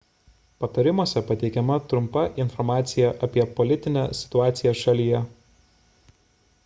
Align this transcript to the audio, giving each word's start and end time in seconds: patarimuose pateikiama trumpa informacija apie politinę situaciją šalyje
patarimuose 0.63 1.21
pateikiama 1.27 1.75
trumpa 1.91 2.23
informacija 2.45 3.13
apie 3.27 3.45
politinę 3.61 4.07
situaciją 4.21 4.75
šalyje 4.81 5.25